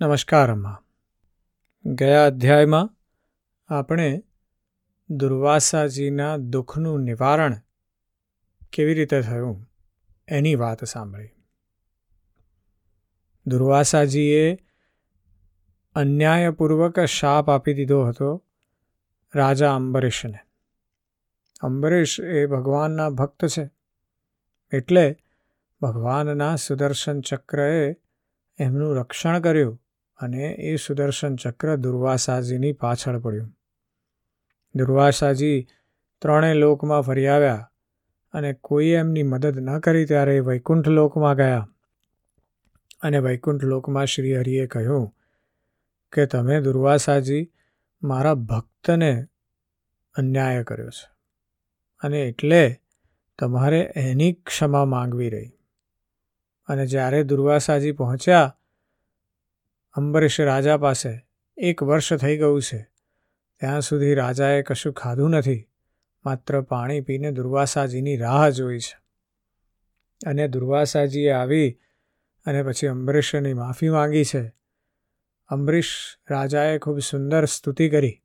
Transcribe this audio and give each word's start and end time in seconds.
નમસ્કાર 0.00 0.52
અમ્મા 0.52 0.84
ગયા 1.84 2.26
અધ્યાયમાં 2.26 2.96
આપણે 3.68 4.22
દુર્વાસાજીના 5.10 6.36
દુઃખનું 6.36 7.00
નિવારણ 7.00 7.56
કેવી 8.72 8.94
રીતે 8.94 9.20
થયું 9.20 9.70
એની 10.28 10.54
વાત 10.54 10.84
સાંભળી. 10.84 11.30
દુર્વાસાજીએ 13.46 14.58
અન્યાયપૂર્વક 15.94 17.00
શાપ 17.00 17.50
આપી 17.50 17.74
દીધો 17.74 18.04
હતો 18.04 18.44
રાજા 19.34 19.74
અંબરીશને. 19.74 20.38
અંબરીશ 21.62 22.20
એ 22.20 22.46
ભગવાનના 22.46 23.10
ભક્ત 23.10 23.46
છે 23.46 23.70
એટલે 24.72 25.16
ભગવાનના 25.82 26.56
સુદર્શન 26.56 27.20
ચક્રએ 27.20 27.96
એમનું 28.58 28.96
રક્ષણ 28.96 29.40
કર્યું 29.40 29.80
અને 30.16 30.38
એ 30.38 30.76
સુદર્શન 30.76 31.36
ચક્ર 31.36 31.76
દુર્વાસાજીની 31.76 32.72
પાછળ 32.72 33.18
પડ્યું. 33.18 33.56
દુર્વાસાજી 34.74 35.66
ત્રણેય 36.22 36.54
લોકમાં 36.54 37.00
ફરી 37.00 37.26
આવ્યા 37.26 37.70
અને 38.32 38.52
કોઈએ 38.52 38.96
એમની 38.96 39.22
મદદ 39.22 39.58
ન 39.58 39.78
કરી 39.78 40.06
ત્યારે 40.06 40.40
વૈકુંઠ 40.40 40.88
લોકમાં 40.88 41.36
ગયા. 41.36 41.68
અને 43.02 43.18
વૈકુંઠ 43.18 43.64
લોકમાં 43.64 44.06
શ્રી 44.06 44.38
હરિએ 44.38 44.66
કહ્યું 44.66 45.14
કે, 46.12 46.26
તમે 46.26 46.60
દુર્વાસાજી 46.60 47.52
મારા 48.02 48.34
ભક્તને 48.34 49.26
અન્યાય 50.14 50.64
કર્યો 50.64 50.88
છે 50.88 51.10
અને 52.00 52.22
એટલે 52.22 52.80
તમારે 53.38 53.92
એની 53.96 54.32
ક્ષમા 54.32 54.84
માંગવી 54.84 55.30
રહી. 55.30 55.52
અને 56.66 56.86
જ્યારે 56.86 57.22
દુર્વાસાજી 57.22 57.92
પહોંચ્યા 57.92 58.56
અંબરીશ 59.94 60.40
રાજા 60.40 60.76
પાસે 60.76 61.26
એક 61.56 61.82
વર્ષ 61.82 62.14
થઈ 62.14 62.36
ગયું 62.36 62.62
છે. 62.62 62.90
ત્યાં 63.60 63.80
સુધી 63.80 64.14
રાજાએ 64.14 64.62
કશું 64.62 64.92
ખાધું 64.92 65.30
નથી, 65.30 65.68
માત્ર 66.24 66.60
પાણી 66.60 67.00
પીને 67.00 67.30
દુર્વાસાજીની 67.30 68.16
રાહ 68.16 68.48
જોઈ 68.48 68.78
છે. 68.78 68.96
અને 70.26 70.48
દુર્વાસાજીએ 70.48 71.30
આવી 71.30 71.78
અને 72.46 72.62
પછી 72.62 72.86
અંબરીશની 72.86 73.54
માફી 73.54 73.88
માંગી 73.88 74.24
છે. 74.24 74.52
અંબરીશ 75.48 76.18
રાજાએ 76.30 76.78
ખૂબ 76.78 76.98
સુંદર 76.98 77.44
સ્તુતિ 77.44 77.88
કરી. 77.90 78.22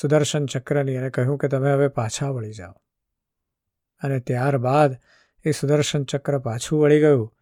સુદર્શન 0.00 0.46
ચક્રની 0.46 0.96
અને 0.96 1.10
કહ્યું 1.10 1.38
કે 1.38 1.48
તમે 1.48 1.72
હવે 1.72 1.88
પાછા 1.88 2.28
વળી 2.28 2.52
જાઓ. 2.52 2.72
અને 4.02 4.20
ત્યારબાદ 4.20 4.96
એ 5.44 5.50
સુદર્શન 5.50 6.04
ચક્ર 6.04 6.38
પાછું 6.38 6.80
વળી 6.80 7.00
ગયું, 7.00 7.36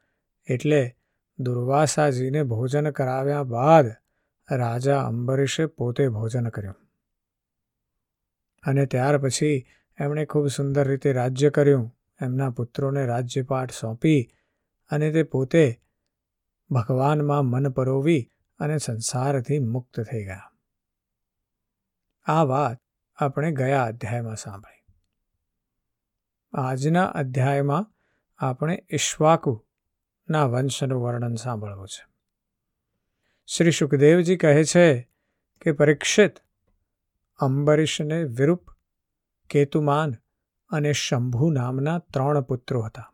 એટલે 0.46 0.96
દુર્વાસાજીને 1.38 2.42
ભોજન 2.42 2.90
કરાવ્યા 2.90 3.42
બાદ 3.42 3.86
રાજા 4.50 5.02
અંબરીશે 5.02 5.66
પોતે 5.66 6.08
ભોજન 6.08 6.48
કર્યું. 6.48 6.74
અને 8.62 8.86
ત્યાર 8.86 9.18
પછી 9.18 9.66
એમણે 10.00 10.26
ખૂબ 10.26 10.46
સુંદર 10.46 10.88
રીતે 10.88 11.12
રાજ્ય 11.12 11.50
કર્યું, 11.50 11.96
એમના 12.20 12.50
પુત્રોને 12.50 13.06
રાજ્યપાઠ 13.06 13.72
સોંપી 13.72 14.30
અને 14.90 15.12
તે 15.12 15.22
પોતે 15.22 15.80
ભગવાનમાં 16.70 17.44
મન 17.44 17.70
પરોવી 17.70 18.30
અને 18.58 18.78
સંસારથી 18.78 19.58
મુક્ત 19.58 20.00
થઈ 20.00 20.24
ગયા. 20.24 20.52
આ 22.24 22.42
વાત 22.42 22.78
આપણે 23.16 23.52
ગયા 23.52 23.84
અધ્યાયમાં 23.84 24.36
સાંભળી. 24.36 24.76
આજના 26.52 27.04
અધ્યાયમાં 27.04 27.92
આપણે 28.38 28.86
ઈશ્વાકુ 28.90 29.65
ના 30.28 30.44
વંશનું 30.44 31.02
વર્ણન 31.02 31.34
સાંભળવું 31.34 31.88
છે. 31.88 32.06
શ્રી 33.46 33.70
સુખદેવજી 33.70 34.36
કહે 34.36 34.64
છે 34.64 35.08
કે 35.60 35.72
પરીક્ષિત, 35.72 36.32
અંબરીશને 37.38 38.24
વિરૂપ, 38.24 38.64
કેતુમાન 39.50 40.14
અને 40.68 40.92
શંભુ 40.92 41.50
નામના 41.50 41.98
ત્રણ 41.98 42.40
પુત્રો 42.40 42.82
હતા. 42.82 43.12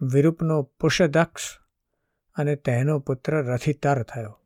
વિરૂપનો 0.00 0.62
પુષદક્ષ 0.62 1.58
અને 2.36 2.56
તેનો 2.56 2.98
પુત્ર 2.98 3.42
રથિતર 3.42 4.02
થયો. 4.02 4.40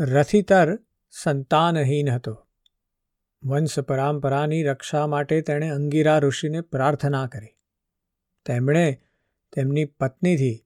રથિતર 0.00 0.78
સંતાનહીન 1.10 2.10
હતો. 2.10 2.46
વંશ 3.44 3.78
પરંપરાની 3.78 4.62
રક્ષા 4.62 5.06
માટે 5.06 5.40
તેણે 5.40 5.70
અંગીરા 5.70 6.18
ઋષિને 6.18 6.60
પ્રાર્થના 6.60 7.26
કરી. 7.26 7.56
તેમણે 8.44 9.00
તેમની 9.54 9.84
પત્નીથી 9.84 10.64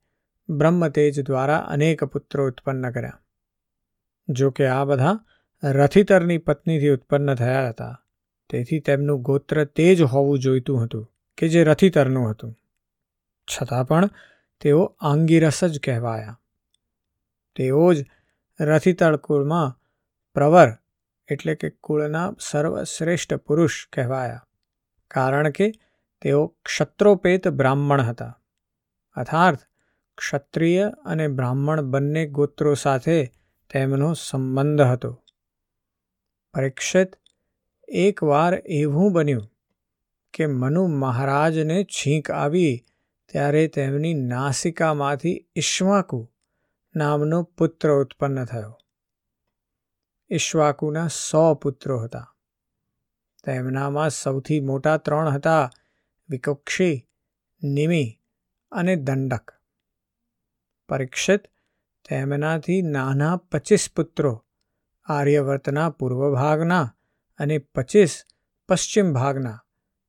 બ્રહ્મતેજ 0.48 1.20
દ્વારા 1.20 1.58
અનેક 1.58 2.04
પુત્રો 2.04 2.46
ઉત્પન્ન 2.46 2.90
કર્યા. 2.90 3.20
જો 4.28 4.50
કે 4.50 4.66
આ 4.66 4.84
બધા 4.84 5.18
રથિતરની 5.64 6.38
પત્નીથી 6.38 6.88
ઉત્પન્ન 6.88 7.34
થયા 7.34 7.68
હતા. 7.68 8.04
તેથી 8.50 8.80
તેમનું 8.80 9.22
ગોત્ર 9.22 9.64
તેજ 9.64 10.02
હોવું 10.02 10.38
જોઈતું 10.38 10.84
હતું 10.84 11.12
કે 11.38 11.48
જે 11.48 11.64
રથિતરનું 11.64 12.30
હતું. 12.30 12.56
છતાં 13.46 13.84
પણ 13.84 14.10
તેઓ 14.60 14.96
આંગીરસ 15.00 15.64
જ 15.64 15.80
કહેવાયા. 15.80 16.40
તેઓ 17.56 17.92
જ 17.92 18.06
રથિતળ 18.60 19.16
કુળમાં 19.16 19.80
પ્રવર 20.34 20.68
એટલે 21.28 21.54
કે 21.54 21.70
કુળના 21.70 22.34
સર્વશ્રેષ્ઠ 22.40 23.34
પુરુષ 23.34 23.88
કહેવાયા. 23.92 24.46
કારણ 25.10 25.50
કે 25.50 25.72
તેઓ 26.20 26.46
ક્ષત્રોપેત 26.46 27.48
બ્રાહ્મણ 27.48 28.00
હતા. 28.00 28.37
અર્થાત 29.14 29.58
ક્ષત્રિય 30.18 30.92
અને 31.04 31.28
બ્રાહ્મણ 31.28 31.82
બંને 31.82 32.26
ગોત્રો 32.26 32.74
સાથે 32.74 33.32
તેમનો 33.70 34.12
સંબંધ 34.12 34.80
હતો. 34.80 35.24
પરીક્ષિત 36.54 37.16
એકવાર 37.88 38.54
એવું 38.54 39.12
બન્યું 39.12 39.50
કે 40.32 40.46
મનુ 40.46 40.86
મહારાજને 40.86 41.84
છીંક 41.84 42.30
આવી 42.30 42.84
ત્યારે 43.28 43.66
તેમની 43.66 44.14
નાસિકામાંથી 44.14 45.48
ઈશ્વાકુ 45.56 46.32
નામનો 46.96 47.42
પુત્ર 47.42 47.92
ઉત્પન્ન 47.92 48.44
થયો. 48.44 48.78
ઈશ્વાકુના 50.30 51.08
સો 51.08 51.54
પુત્રો 51.54 51.98
હતા. 51.98 52.34
તેમનામાં 53.44 54.10
સૌથી 54.10 54.60
મોટા 54.60 54.96
ત્રણ 54.96 55.28
હતા 55.28 55.70
વિકક્ષી, 56.28 57.08
નિમિ 57.62 58.17
અને 58.70 58.96
દંડક. 58.96 59.52
પરીક્ષિત, 60.88 61.40
તેમનાથી 62.08 62.82
નાના 62.82 63.36
પચીસ 63.36 63.90
પુત્રો, 63.96 64.46
આર્યવર્તના 65.04 65.90
પૂર્વ 65.90 66.34
ભાગના 66.34 66.96
અને 67.38 67.58
પચીસ 67.58 68.24
પશ્ચિમ 68.68 69.12
ભાગના 69.12 69.64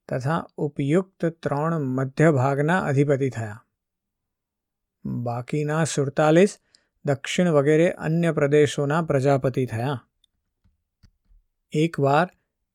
તથા 0.10 0.48
ઉપયુક્ત 0.58 1.26
ત્રણ 1.26 1.80
મધ્ય 1.80 2.32
ભાગના 2.32 2.80
અધિપતિ 2.80 3.30
થયા. 3.30 3.66
બાકીના 5.06 5.84
સુડતાલીસ 5.84 6.58
દક્ષિણ 7.06 7.50
વગેરે 7.50 7.92
અન્ય 7.92 8.32
પ્રદેશોના 8.32 9.02
પ્રજાપતિ 9.02 9.66
થયા. 9.66 10.06
એકવાર 11.72 12.30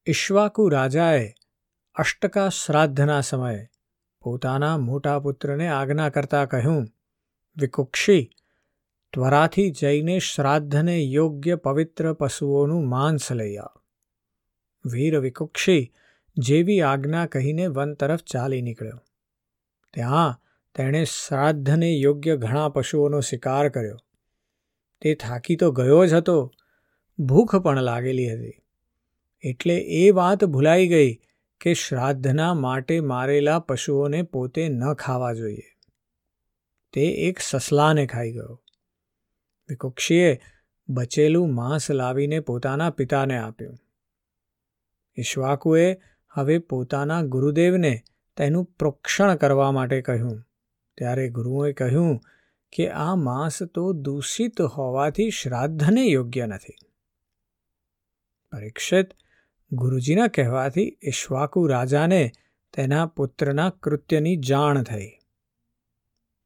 ઈશ્વાકુ 0.06 0.68
રાજાએ 0.68 1.34
અષ્ટકા 1.94 2.48
શ્રાદ્ધના 2.48 3.20
સમયે 3.20 3.68
પોતાના 4.24 4.78
મોટા 4.78 5.20
પુત્રને 5.20 5.68
આજ્ઞા 5.68 6.08
કરતા 6.08 6.44
કહ્યું, 6.44 6.86
વિકુક્ષી, 7.56 8.30
ત્વરાથી 9.12 9.70
જઈને 9.70 10.18
શ્રાદ્ધને 10.18 10.98
યોગ્ય 10.98 11.56
પવિત્ર 11.56 12.12
પશુઓનું 12.12 12.88
માંસ 12.88 13.32
લઈ 13.32 13.56
આવ. 13.56 13.80
વીર 14.86 15.20
વિકુક્ષી, 15.20 15.92
જેવી 16.38 16.80
આજ્ઞા 16.80 17.26
કહીને 17.26 17.66
વન 17.66 17.94
તરફ 17.94 18.22
ચાલી 18.22 18.62
નીકળ્યો. 18.62 19.00
ત્યાં 19.94 20.40
તેણે 20.74 21.04
શ્રાદ્ધને 21.04 21.94
યોગ્ય 21.94 22.36
ઘણા 22.36 22.68
પશુઓનો 22.68 23.20
શિકાર 23.20 23.68
કર્યો. 23.68 23.96
તે 25.00 25.14
થાકી 25.14 25.56
તો 25.56 25.70
ગયો 25.70 26.06
જ 26.06 26.12
હતો. 26.12 26.52
ભૂખ 27.18 27.56
પણ 27.56 27.82
લાગેલી 27.82 28.34
હતી. 28.34 28.60
એટલે 29.42 29.76
એ 29.78 30.10
વાત 30.10 30.44
ભૂલાઈ 30.44 30.88
ગઈ 30.88 31.20
કે 31.64 31.74
શ્રાદ્ધના 31.74 32.54
માટે 32.54 33.00
મારેલા 33.00 33.58
પશુઓને 33.58 34.22
પોતે 34.22 34.68
ન 34.68 34.94
ખાવા 34.94 35.32
જોઈએ. 35.32 35.62
તે 36.92 37.00
એક 37.00 37.38
સસલાને 37.38 38.06
ખાઈ 38.06 38.32
ગયો. 38.32 38.62
વિકુક્ષીએ 39.68 40.40
બચેલું 40.88 41.54
માંસ 41.54 41.90
લાવીને 41.90 42.40
પોતાના 42.40 42.90
પિતાને 42.90 43.38
આપ્યું. 43.38 43.78
ઈશ્વાકુએ 45.18 45.96
હવે 46.30 46.58
પોતાના 46.58 47.22
ગુરુદેવને 47.22 48.02
તેનું 48.36 48.64
પ્રોક્ષણ 48.64 49.36
કરવા 49.36 49.72
માટે 49.72 50.02
કહ્યું. 50.02 50.44
ત્યારે 50.96 51.28
ગુરુએ 51.28 51.72
કહ્યું 51.72 52.20
કે 52.72 52.90
આ 52.90 53.14
માંસ 53.14 53.62
તો 53.62 53.92
દૂષિત 53.92 54.60
હોવાથી 54.60 55.30
શ્રાદ્ધને 55.30 56.04
યોગ્ય 56.04 56.46
નથી. 56.46 56.74
પરીક્ષિત 58.52 59.06
ગુરુજીના 59.74 60.26
કહેવાથી 60.26 60.98
ઈશ્વાકુ 61.04 61.66
રાજાને 61.66 62.22
તેના 62.74 63.06
પુત્રના 63.06 63.70
કૃત્યની 63.70 64.36
જાણ 64.36 64.82
થઈ. 64.82 65.10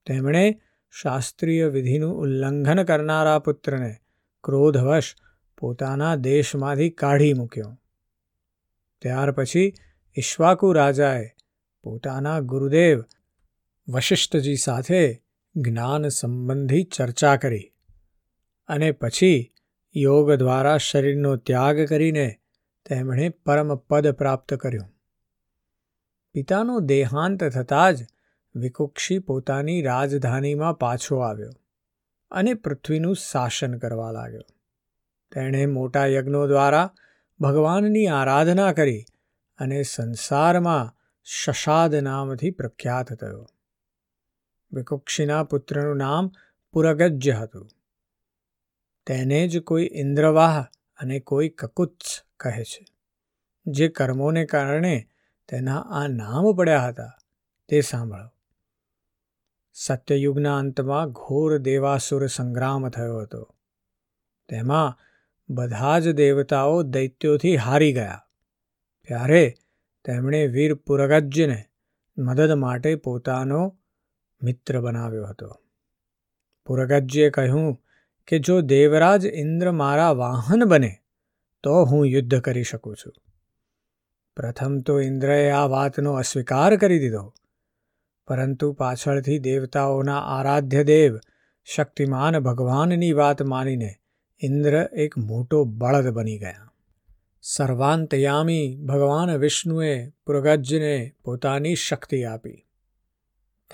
તેમણે 0.07 0.45
શાસ્ત્રીય 0.91 1.67
વિધિનું 1.69 2.19
ઉલ્લંઘન 2.19 2.83
કરનારા 2.83 3.39
પુત્રને 3.39 3.97
ક્રોધવશ 4.45 5.15
પોતાના 5.59 6.15
દેશમાંથી 6.15 6.91
કાઢી 6.91 7.33
મૂક્યો. 7.33 7.73
ત્યાર 9.03 9.31
પછી 9.31 9.75
ઈશ્વાકુ 10.17 10.73
રાજાએ 10.73 11.27
પોતાના 11.83 12.41
ગુરુદેવ 12.41 13.05
વશિષ્ઠજી 13.89 14.57
સાથે 14.57 15.03
જ્ઞાન 15.57 16.09
સંબંધી 16.09 16.85
ચર્ચા 16.85 17.37
કરી 17.37 17.67
અને 18.69 18.91
પછી 18.93 19.53
યોગ 19.97 20.33
દ્વારા 20.33 20.77
શરીરનો 20.77 21.37
ત્યાગ 21.37 21.81
કરીને 21.89 22.27
તેમણે 22.89 23.29
પરમ 23.29 23.75
પદ 23.75 24.11
પ્રાપ્ત 24.11 24.55
કર્યું. 24.55 24.89
પિતાનો 26.33 26.81
દેહાંત 26.81 27.45
થતાં 27.45 27.95
જ 27.95 28.07
વિકુક્ષી 28.55 29.19
પોતાની 29.19 29.83
રાજધાનીમાં 29.83 30.79
પાછો 30.79 31.19
આવ્યો 31.19 31.51
અને 32.31 32.55
પૃથ્વીનું 32.55 33.15
શાસન 33.15 33.79
કરવા 33.79 34.11
લાગ્યો. 34.11 34.41
તેણે 35.33 35.67
મોટા 35.67 36.07
યજ્ઞો 36.07 36.47
દ્વારા 36.47 36.91
ભગવાનની 37.41 38.07
આરાધના 38.07 38.73
કરી 38.73 39.05
અને 39.59 39.83
સંસારમાં 39.83 40.95
શશાદ 41.25 41.95
નામથી 41.95 42.51
પ્રખ્યાત 42.51 43.13
થયો. 43.13 43.47
વિકુક્ષીના 44.73 45.45
પુત્રનું 45.45 45.97
નામ 45.97 46.33
પુરગજ્ય 46.73 47.33
હતું. 47.33 47.69
તેને 49.07 49.49
જ 49.49 49.59
કોઈ 49.63 49.91
ઇન્દ્રવાહ 49.93 50.67
અને 50.99 51.21
કોઈ 51.21 51.49
કકુત્સ 51.49 52.23
કહે 52.37 52.65
છે. 52.65 52.87
જે 53.67 53.89
કર્મોને 53.89 54.45
કારણે 54.45 55.09
તેના 55.49 55.81
આ 55.81 56.07
નામ 56.07 56.57
પડ્યા 56.57 56.85
હતા, 56.87 57.19
તે 57.69 57.81
સાંભળો. 57.81 58.29
સત્યયુગના 59.73 60.59
અંતમાં 60.59 61.11
ઘોર 61.11 61.59
દેવાસુર 61.59 62.27
સંગ્રામ 62.27 62.89
થયો 62.89 63.19
હતો. 63.19 63.55
તેમાં 64.49 64.99
બધા 65.51 65.99
જ 65.99 66.13
દેવતાઓ 66.13 66.83
દૈત્યોથી 66.83 67.57
હારી 67.57 67.93
ગયા. 67.93 68.25
ત્યારે 69.09 69.55
તેમણે 70.05 70.47
વીર 70.47 70.75
પુરગજ્યને 70.75 71.65
મદદ 72.19 72.53
માટે 72.53 72.95
પોતાનો 72.95 73.79
મિત્ર 74.43 74.81
બનાવ્યો 74.81 75.27
હતો. 75.27 75.57
પુરગજ્યે 76.67 77.31
કહ્યું 77.31 77.83
કે 78.29 78.39
જો 78.39 78.61
દેવરાજ 78.61 79.27
ઇન્દ્ર 79.27 79.73
મારા 79.73 80.13
વાહન 80.13 80.65
બને, 80.65 80.97
તો 81.63 81.85
હું 81.85 82.07
યુદ્ધ 82.07 82.41
કરી 82.41 82.63
શકું 82.63 82.97
છું. 82.97 83.15
પ્રથમ 84.37 84.79
તો 84.79 85.01
ઇન્દ્રએ 85.01 85.51
આ 85.51 85.67
વાતનો 85.67 86.13
અસ્વીકાર 86.13 86.77
કરી 86.77 86.99
દીધો. 86.99 87.35
પરંતુ 88.27 88.73
પાછળથી 88.73 89.39
દેવતાઓના 89.39 90.19
આરાધ્ય 90.19 90.85
દેવ 90.85 91.19
શક્તિમાન 91.65 92.39
ભગવાનની 92.39 93.13
વાત 93.13 93.43
માનીને 93.43 93.95
ઇન્દ્ર 94.43 94.89
એક 94.97 95.19
મોટો 95.19 95.65
બળદ 95.65 96.09
બની 96.09 96.39
ગયા. 96.39 96.73
સર્વાંતયામી 97.43 98.77
ભગવાન 98.77 99.37
વિષ્ણુએ 99.37 100.09
પુરગજ્યને 100.09 101.13
પોતાની 101.25 101.75
શક્તિ 101.75 102.25
આપી. 102.25 102.67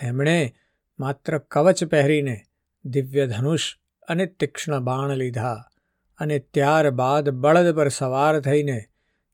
તેમણે 0.00 0.54
માત્ર 0.98 1.38
કવચ 1.38 1.84
પહેરીને 1.84 2.40
દિવ્ય 2.84 3.26
ધનુષ 3.26 3.78
અને 4.08 4.26
તીક્ષ્ણ 4.26 4.80
બાણ 4.80 5.10
લીધા 5.10 5.64
અને 6.18 6.38
ત્યારબાદ 6.38 7.30
બળદ 7.30 7.76
પર 7.76 7.88
સવાર 7.88 8.40
થઈને 8.40 8.84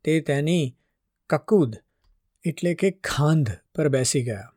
તે 0.04 0.20
તેની 0.20 0.76
કકુદ 1.30 1.76
એટલે 2.44 2.74
કે 2.74 2.90
ખાંધ 2.90 3.50
પર 3.74 3.88
બેસી 3.88 4.24
ગયા. 4.24 4.52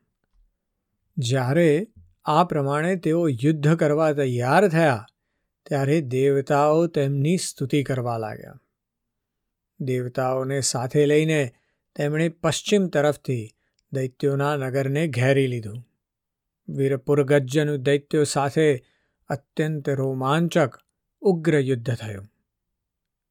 જ્યારે 1.16 1.86
આ 2.24 2.44
પ્રમાણે 2.44 2.96
તેઓ 2.96 3.28
યુદ્ધ 3.28 3.74
કરવા 3.74 4.12
તૈયાર 4.12 4.68
થયા, 4.68 5.06
ત્યારે 5.66 6.00
દેવતાઓ 6.00 6.86
તેમની 6.86 7.36
સ્તુતિ 7.36 7.82
કરવા 7.82 8.18
લાગ્યા. 8.18 8.60
દેવતાઓને 9.80 10.60
સાથે 10.60 11.06
લઈને 11.06 11.52
તેમણે 11.96 12.28
પશ્ચિમ 12.28 12.86
તરફથી 12.86 13.50
દૈત્યોના 13.92 14.56
નગરને 14.56 15.06
ઘેરી 15.08 15.46
લીધું. 15.46 15.84
વીરપુરગજ્જનું 16.68 17.82
દૈત્યો 17.82 18.24
સાથે 18.24 18.86
અત્યંત 19.28 19.88
રોમાંચક 19.88 20.80
ઉગ્ર 21.20 21.60
યુદ્ધ 21.60 21.94
થયું. 21.94 22.28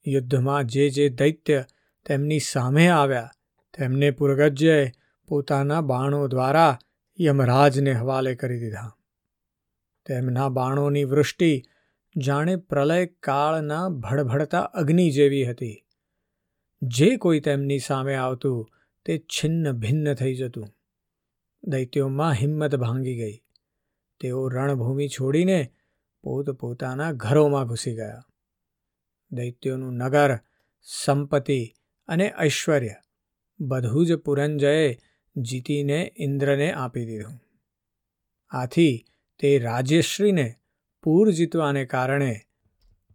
યુદ્ધમાં 0.08 0.64
જે 0.64 0.90
જે 0.90 1.10
દૈત્ય 1.10 1.66
તેમની 2.06 2.40
સામે 2.40 2.88
આવ્યા, 2.88 3.32
તેમને 3.78 4.12
પુરગજ્યએ 4.12 4.92
પોતાના 5.28 5.82
બાણો 5.82 6.28
દ્વારા 6.28 6.80
યમરાજને 7.20 7.92
હવાલે 7.92 8.36
કરી 8.36 8.60
દીધા. 8.60 8.98
તેમના 10.06 10.50
બાણોની 10.50 11.04
વૃષ્ટિ 11.04 11.64
જાણે 12.18 12.56
પ્રલય 12.56 13.06
કાળના 13.06 13.90
ભડભડતા 13.90 14.62
અગ્નિ 14.62 15.12
જેવી 15.12 15.46
હતી. 15.46 15.86
જે 16.82 17.18
કોઈ 17.18 17.40
તેમની 17.40 17.80
સામે 17.80 18.16
આવતું, 18.16 18.70
તે 19.06 19.18
છિન્ન 19.18 19.72
ભિન્ન 19.72 20.14
થઈ 20.14 20.36
જતું. 20.36 20.68
દૈત્યોમાં 21.64 22.34
હિંમત 22.34 22.76
ભાંગી 22.76 23.18
ગઈ. 23.18 23.44
તેઓ 24.20 24.48
રણભૂમિ 24.48 25.08
છોડીને 25.08 25.74
પોતપોતાના 26.24 27.12
ઘરોમાં 27.12 27.68
ઘૂસી 27.68 27.96
ગયા. 27.96 28.24
દૈત્યોનું 29.32 29.94
નગર, 29.94 30.38
સંપત્તિ 30.82 31.74
અને 32.08 32.34
ઐશ્વર્ય 32.44 32.96
બધું 33.60 34.06
જ 34.06 34.16
પુરંજયે 34.16 34.98
જીતીને 35.38 36.14
ઇન્દ્રને 36.18 36.74
આપી 36.74 37.06
દીધું. 37.06 37.40
આથી 38.50 39.06
તે 39.40 39.60
રાજ્યશ્રીને 39.60 40.56
પૂર 41.04 41.32
જીતવાને 41.32 41.86
કારણે 41.86 42.40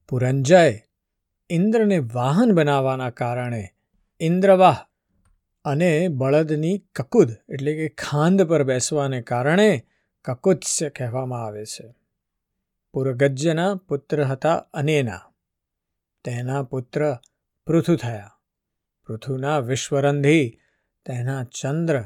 પુરંજય 0.09 0.81
ઇન્દ્રને 1.51 1.99
વાહન 1.99 2.55
બનાવવાના 2.55 3.11
કારણે 3.11 3.69
ઇન્દ્રવાહ 4.21 4.77
અને 5.65 6.09
બળદની 6.09 6.79
કકુદ 6.79 7.31
એટલે 7.49 7.75
કે 7.75 7.89
ખાંદ 7.89 8.43
પર 8.43 8.63
બેસવાને 8.63 9.23
કારણે 9.23 9.87
કકુત્સ્ય 10.25 10.91
કહેવામાં 10.91 11.45
આવે 11.45 11.65
છે. 11.65 11.98
પુરગજ્યના 12.93 13.75
પુત્ર 13.75 14.25
હતા 14.25 14.57
અનેના. 14.57 15.21
તેના 16.25 16.63
પુત્ર 16.63 17.17
પૃથુ 17.67 17.97
થયા. 17.97 18.31
પૃથુના 19.07 19.59
વિશ્વરંધી 19.59 20.59
તેના 21.05 21.45
ચંદ્ર, 21.45 22.03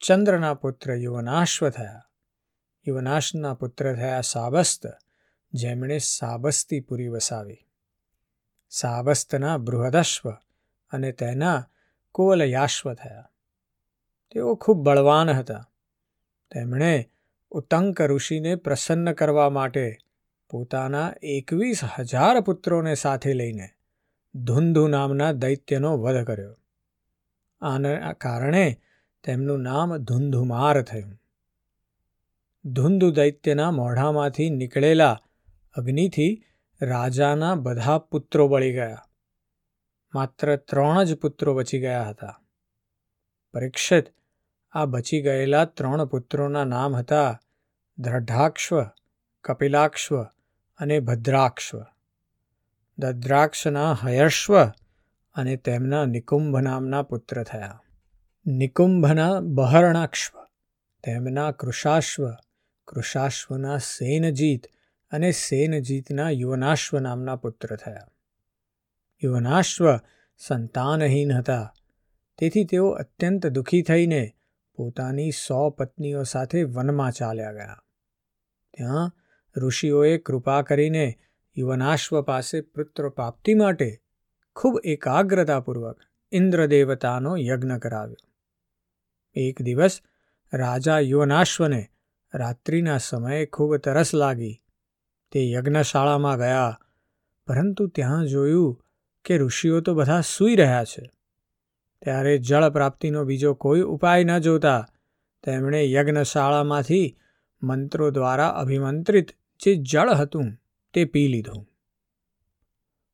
ચંદ્રના 0.00 0.54
પુત્ર 0.54 0.94
યુવનાશ્વ 0.94 1.70
થયા. 1.70 2.02
યુવનાશના 2.88 3.54
પુત્ર 3.54 3.94
થયા 3.94 4.20
સાબસ્ત 4.20 4.86
જેમણે 5.52 5.98
સાબસ્તીપુરી 5.98 7.08
વસાવી. 7.08 7.66
સાબસ્તના 8.70 9.56
બૃહદશ્વ 9.56 10.30
અને 10.90 11.12
તેના 11.12 11.68
કોલયાશ્વ 12.12 12.94
થયા. 12.94 13.30
તેઓ 14.32 14.54
ખૂબ 14.54 14.76
બળવાન 14.76 15.30
હતા. 15.30 15.66
તેમણે 16.54 17.10
ઉતંક 17.50 18.00
ઋષિને 18.00 18.54
પ્રસન્ન 18.54 19.12
કરવા 19.12 19.50
માટે 19.50 19.96
પોતાના 20.50 21.12
એકવીસ 21.22 21.80
હજાર 21.98 22.40
પુત્રોને 22.40 22.94
સાથે 22.94 23.34
લઈને 23.34 23.68
ધુંધુ 24.34 24.88
નામના 24.88 25.32
દૈત્યનો 25.32 25.96
વધ 25.96 26.24
કર્યો. 26.24 26.56
આના 27.60 28.12
કારણે 28.12 28.80
તેમનું 29.24 29.62
નામ 29.62 29.96
ધુંધુમાર 29.96 30.82
થયું. 30.82 31.22
ધુંધુ 32.64 33.10
દૈત્યના 33.10 33.70
મોઢામાંથી 33.70 34.50
નીકળેલા 34.50 35.20
અગ્નિથી 35.74 36.44
રાજાના 36.82 37.54
બધા 37.54 37.98
પુત્રો 37.98 38.48
બળી 38.48 38.72
ગયા. 38.72 39.06
માત્ર 40.14 40.56
ત્રણ 40.56 41.04
જ 41.04 41.14
પુત્રો 41.14 41.54
બચી 41.54 41.80
ગયા 41.80 42.02
હતા. 42.02 42.40
પરીક્ષિત 43.54 44.04
આ 44.72 44.84
બચી 44.84 45.22
ગયેલા 45.22 45.64
ત્રણ 45.64 46.04
પુત્રોના 46.04 46.64
નામ 46.64 46.96
હતા 46.96 47.40
દ્રઢાક્ષ્વ, 47.98 48.84
કપિલાક્ષવ 49.44 50.26
અને 50.80 51.00
ભદ્રાક્ષ્વ 51.00 51.82
દદ્રાક્ષના 52.98 53.92
હયશ્વ 53.92 54.64
અને 55.34 55.56
તેમના 55.56 56.04
નિકુંભ 56.04 56.56
નામના 56.56 57.02
પુત્ર 57.02 57.42
થયા. 57.42 57.82
નિકુંભના 58.46 59.40
બહરણાક્ષ્વ 59.40 60.38
તેમના 61.04 61.50
કૃષાશ્વ, 61.50 62.30
કૃષાશ્વના 62.88 63.78
સેનજીત 63.78 64.66
અને 65.10 65.30
સેનજીતના 65.30 66.30
યુવનાશ્વ 66.30 66.98
નામના 66.98 67.36
પુત્ર 67.36 67.76
થયા. 67.76 68.06
યુવનાશ્વ 69.24 69.96
સંતાનહીન 70.38 71.32
હતા. 71.32 71.74
તેથી 72.38 72.64
તેઓ 72.64 72.90
અત્યંત 72.90 73.46
દુઃખી 73.46 73.82
થઈને 73.82 74.32
પોતાની 74.74 75.30
સો 75.30 75.70
પત્નીઓ 75.70 76.22
સાથે 76.22 76.62
વનમાં 76.62 77.12
ચાલ્યા 77.12 77.52
ગયા. 77.52 77.82
ત્યાં 78.76 79.16
ઋષિઓએ 79.56 80.18
કૃપા 80.18 80.62
કરીને 80.62 81.18
યુવનાશ્વ 81.56 82.22
પાસે 82.22 82.60
પુત્ર 82.60 83.08
પ્રાપ્તિ 83.08 83.54
માટે 83.54 84.00
ખૂબ 84.56 84.80
એકાગ્રતાપૂર્વક 84.84 86.00
ઇન્દ્રદેવતાનો 86.32 87.36
યજ્ઞ 87.36 87.78
કરાવ્યો. 87.78 88.16
એક 89.34 89.62
દિવસ 89.62 90.00
રાજા 90.52 90.98
યુવનાશ્વને 90.98 91.88
રાત્રિના 92.34 92.98
સમયે 92.98 93.46
ખૂબ 93.46 93.76
તરસ 93.76 94.14
લાગી. 94.14 94.62
તે 95.32 95.50
યજ્ઞશાળામાં 95.50 96.38
ગયા, 96.38 96.80
પરંતુ 97.46 97.86
ત્યાં 97.86 98.26
જોયું 98.26 98.84
કે 99.24 99.38
ઋષિઓ 99.38 99.80
તો 99.80 99.94
બધા 99.94 100.20
સૂઈ 100.20 100.56
રહ્યા 100.56 100.84
છે. 100.84 101.10
ત્યારે 102.02 102.38
જળ 102.38 102.70
પ્રાપ્તિનો 102.70 103.24
બીજો 103.24 103.54
કોઈ 103.54 103.80
ઉપાય 103.80 104.24
ન 104.24 104.38
જોતા 104.38 104.86
તેમણે 105.42 105.90
યજ્ઞશાળામાંથી 105.90 107.18
મંત્રો 107.62 108.10
દ્વારા 108.10 108.48
અભિમંત્રિત 108.48 109.30
જે 109.60 109.74
જળ 109.74 110.10
હતું 110.10 110.52
તે 110.94 111.04
પી 111.04 111.28
લીધું. 111.28 111.66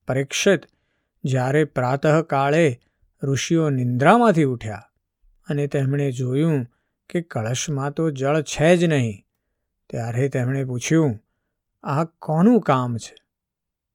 પરીક્ષિત 0.08 0.60
જ્યારે 1.24 1.64
પ્રાતઃકાળે 1.64 2.80
ઋષિઓ 3.22 3.70
નિંદ્રામાંથી 3.70 4.44
ઉઠ્યા 4.44 4.82
અને 5.48 5.66
તેમણે 5.66 6.12
જોયું 6.12 6.66
કે 7.10 7.20
કળશમાં 7.20 7.92
તો 7.92 8.10
જળ 8.10 8.42
છે 8.42 8.76
જ 8.76 8.84
નહીં, 8.84 9.24
ત્યારે 9.90 10.28
તેમણે 10.28 10.64
પૂછ્યું, 10.64 11.18
આ 11.82 12.04
કોનું 12.04 12.60
કામ 12.60 12.96
છે? 12.96 13.14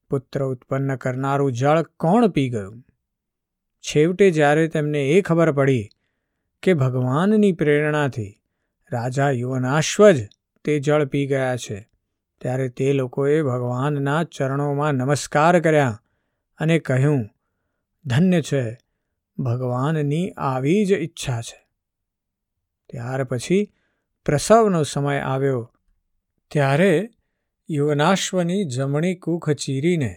પુત્ર 0.10 0.44
ઉત્પન્ન 0.44 0.96
કરનારું 0.96 1.52
જળ 1.52 1.82
કોણ 1.82 2.28
પી 2.28 2.50
ગયું? 2.50 2.84
છેવટે 3.84 4.32
જ્યારે 4.32 4.68
તેમને 4.68 5.10
એ 5.10 5.22
ખબર 5.22 5.52
પડી 5.52 5.90
કે 6.64 6.74
ભગવાનની 6.74 7.52
પ્રેરણાથી 7.52 8.42
રાજા 8.92 9.30
યુવનાશ્વ 9.30 10.10
જ 10.10 10.30
તે 10.64 10.80
જળ 10.80 11.06
પી 11.06 11.28
ગયા 11.28 11.58
છે. 11.58 11.90
ત્યારે 12.42 12.70
તે 12.70 12.94
લોકોએ 12.94 13.42
ભગવાનના 13.42 14.24
ચરણોમાં 14.24 14.92
નમસ્કાર 14.92 15.60
કર્યા 15.60 16.02
અને 16.58 16.80
કહ્યું, 16.80 17.30
ધન્ય 18.06 18.42
છે, 18.42 18.78
ભગવાનની 19.40 20.32
આવી 20.32 20.86
જ 20.86 20.92
ઈચ્છા 20.92 21.42
છે. 21.42 21.68
ત્યાર 22.90 23.24
પછી 23.24 23.74
પ્રસવનો 24.26 24.84
સમય 24.84 25.20
આવ્યો. 25.20 25.74
ત્યારે 26.52 27.10
યુવનાશ્વની 27.70 28.64
જમણી 28.64 29.16
કૂખ 29.16 29.50
ચીરીને 29.50 30.16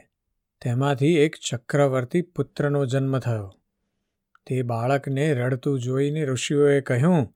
તેમાંથી 0.60 1.16
એક 1.16 1.36
ચક્રવર્તી 1.36 2.22
પુત્રનો 2.22 2.86
જન્મ 2.86 3.18
થયો. 3.18 3.54
તે 4.46 4.62
બાળકને 4.62 5.34
રડતું 5.34 5.80
જોઈને 5.80 6.24
ઋષિઓએ 6.24 6.80
કહ્યું 6.80 7.34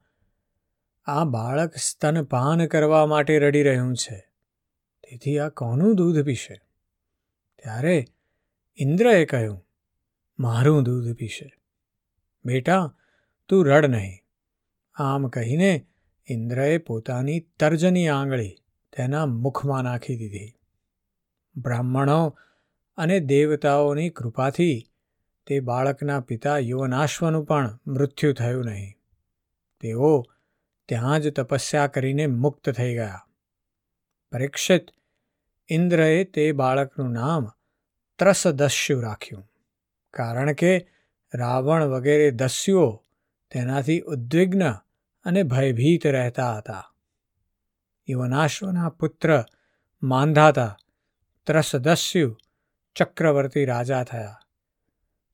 આ 1.08 1.24
બાળક 1.24 1.76
સ્તનપાન 1.76 2.66
કરવા 2.66 3.06
માટે 3.06 3.38
રડી 3.38 3.62
રહ્યું 3.62 3.96
છે. 3.96 4.28
તેથી 5.04 5.38
આ 5.38 5.48
કોનું 5.48 5.96
દૂધ 5.96 6.24
પીશે? 6.24 6.60
ત્યારે 7.62 8.04
ઇન્દ્રએ 8.76 9.24
કહ્યું, 9.24 9.66
મારું 10.38 10.82
દૂધ 10.82 11.16
પીશે. 11.16 11.52
બેટા, 12.44 12.96
તું 13.48 13.66
રડ 13.66 13.86
નહીં. 13.86 14.18
આમ 14.94 15.28
કહીને 15.28 15.86
ઇન્દ્રએ 16.28 16.78
પોતાની 16.78 17.40
તર્જની 17.40 18.08
આંગળી 18.08 18.56
તેના 18.96 19.26
મુખમાં 19.26 19.84
નાખી 19.84 20.16
દીધી. 20.16 20.54
બ્રાહ્મણો 21.56 22.38
અને 22.96 23.20
દેવતાઓની 23.20 24.10
કૃપાથી 24.10 24.90
તે 25.46 25.60
બાળકના 25.60 26.20
પિતા 26.20 26.58
યુવનાશ્વનું 26.58 27.44
પણ 27.44 27.78
મૃત્યુ 27.86 28.32
થયું 28.32 28.64
નહીં. 28.64 28.94
તેઓ 29.80 30.24
ત્યાં 30.88 31.20
જ 31.20 31.32
તપસ્યા 31.32 31.86
કરીને 31.86 32.26
મુક્ત 32.26 32.70
થઈ 32.70 32.94
ગયા. 32.94 33.26
પરીક્ષિત 34.32 34.86
ઇન્દ્રએ 35.68 36.24
તે 36.24 36.52
બાળકનું 36.52 37.12
નામ 37.12 37.50
ત્રસદસ્યુ 38.18 39.00
રાખ્યું, 39.00 39.46
કારણ 40.14 40.52
કે 40.52 40.72
રાવણ 41.34 41.84
વગેરે 41.84 42.30
દસ્યુઓ 42.30 43.04
તેનાથી 43.50 44.00
ઉદ્વિગ્ન 44.00 44.64
અને 45.24 45.42
ભયભીત 45.42 46.06
રહેતા 46.06 46.52
હતા. 46.56 46.84
યુવનાશ્વના 48.08 48.88
પુત્ર 48.88 49.44
માંધાતા 50.02 50.76
ત્રસદસ્યુ 51.46 52.30
ચક્રવર્તી 52.96 53.64
રાજા 53.64 54.04
થયા. 54.04 54.40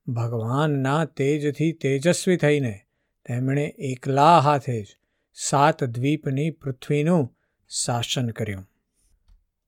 ભગવાનના 0.06 1.04
તેજથી 1.04 1.72
તેજસ્વી 1.72 2.36
થઈને 2.36 2.74
તેમણે 3.26 3.64
એકલા 3.64 4.38
હાથે 4.38 4.82
જ 4.82 4.98
સાત 5.34 5.84
દ્વીપની 5.84 6.50
પૃથ્વીનું 6.50 7.36
શાસન 7.68 8.28
કર્યું. 8.30 8.68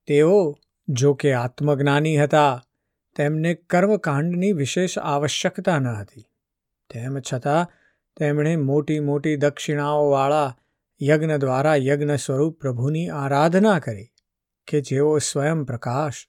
તેઓ 0.06 0.58
જો 0.88 1.14
કે 1.14 1.32
આત્મજ્ઞાની 1.32 2.16
હતા, 2.16 2.62
તેમને 3.16 3.54
કર્મકાંડની 3.54 4.52
વિશેષ 4.52 4.98
આવશ્યકતા 4.98 5.78
ન 5.78 5.88
હતી. 5.88 6.24
તેમ 6.90 7.20
છતાં, 7.32 7.70
તેમણે 8.16 8.56
મોટી 8.56 9.00
મોટી 9.00 9.36
દક્ષિણાઓવાળા 9.36 10.56
યજ્ઞ 11.02 11.36
દ્વારા 11.36 11.76
યજ્ઞ 11.76 12.14
સ્વરૂપ 12.14 12.60
પ્રભુની 12.60 13.08
આરાધના 13.08 13.78
કરી 13.78 14.08
કે 14.66 14.80
જેઓ 14.80 15.18
સ્વયં 15.18 15.64
પ્રકાશ, 15.64 16.26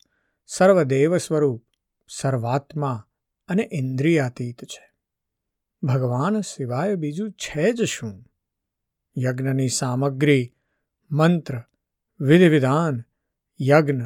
સર્વદેવ 0.48 1.18
સ્વરૂપ, 1.18 1.66
સર્વાત્મા 2.10 3.08
અને 3.48 3.70
ઇન્દ્રિયાતીત 3.72 4.66
છે. 4.66 4.94
ભગવાન 5.84 6.42
સિવાય 6.42 6.96
બીજું 6.96 7.32
છે 7.32 7.72
જ 7.72 7.84
શું? 7.84 8.26
યજ્ઞની 9.18 9.70
સામગ્રી, 9.70 10.56
મંત્ર, 11.12 11.62
વિધિવિધાન, 12.20 13.04
યજ્ઞ, 13.62 14.02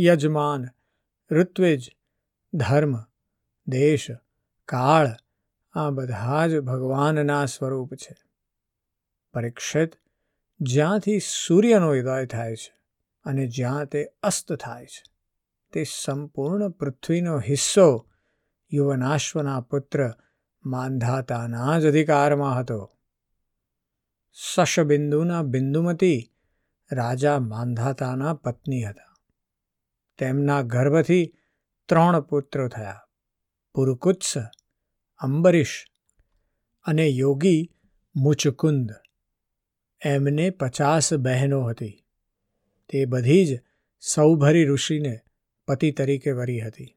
યજમાન, 0.00 0.64
ઋત્વિજ, 1.30 1.96
ધર્મ, 2.54 2.96
દેશ, 3.66 4.06
કાળ, 4.64 5.08
આ 5.72 5.90
બધા 5.90 6.46
જ 6.46 6.60
ભગવાનના 6.60 7.46
સ્વરૂપ 7.46 7.94
છે. 7.94 8.16
પરીક્ષિત, 9.34 9.92
જ્યાંથી 10.60 11.18
સૂર્યનો 11.18 11.90
ઉદય 11.90 12.26
થાય 12.26 12.56
છે 12.56 12.76
અને 13.24 13.46
જ્યાં 13.46 13.86
તે 13.86 14.04
અસ્ત 14.22 14.52
થાય 14.52 14.86
છે, 14.86 15.16
તે 15.72 15.84
સંપૂર્ણ 15.84 16.68
પૃથ્વીનો 16.68 17.38
હિસ્સો 17.38 18.10
યુવનાશ્વના 18.72 19.60
પુત્ર 19.60 20.14
માંધાતાના 20.64 21.80
જ 21.80 21.86
અધિકારમાં 21.86 22.58
હતો. 22.58 22.95
શશબિંદુના 24.38 25.42
બિંદુમતી 25.42 26.32
રાજા 26.92 27.38
માંધાતાના 27.38 28.34
પત્ની 28.34 28.84
હતા. 28.84 29.14
તેમના 30.18 30.62
ગર્ભથી 30.62 31.34
ત્રણ 31.88 32.20
પુત્રો 32.20 32.68
થયા, 32.68 33.00
પુરુકુત્સ, 33.74 34.38
અંબરીશ 35.18 35.86
અને 36.84 37.06
યોગી 37.06 37.70
મુચકુંદ. 38.16 38.90
એમને 40.00 40.50
પચાસ 40.50 41.14
બહેનો 41.14 41.62
હતી. 41.62 42.04
તે 42.88 43.04
બધી 43.04 43.46
જ 43.46 43.60
સૌભરી 44.00 44.64
ઋષિને 44.64 45.20
પતિ 45.66 45.90
તરીકે 45.90 46.32
વરી 46.32 46.60
હતી. 46.60 46.96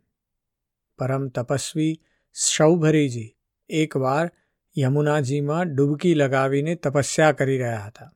પરમ 0.97 1.27
તપસ્વી 1.27 2.01
સૌભરીજી 2.33 3.37
એકવાર 3.69 4.31
યમુનાજીમાં 4.77 5.75
ડૂબકી 5.75 6.13
લગાવીને 6.13 6.75
તપસ્યા 6.75 7.31
કરી 7.31 7.57
રહ્યા 7.57 7.79
હતા. 7.79 8.13